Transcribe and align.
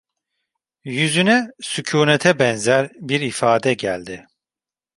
Yüzüne 0.83 1.49
sükunete 1.61 2.39
benzer 2.39 2.89
bir 2.99 3.21
ifade 3.21 3.73
geldi. 3.73 4.25